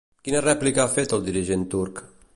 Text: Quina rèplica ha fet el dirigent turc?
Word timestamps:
Quina 0.27 0.39
rèplica 0.45 0.81
ha 0.85 0.93
fet 0.95 1.15
el 1.19 1.23
dirigent 1.29 1.69
turc? 1.75 2.03